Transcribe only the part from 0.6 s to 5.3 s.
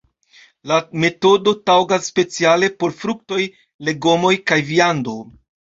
La metodo taŭgas speciale por fruktoj, legomoj kaj viando.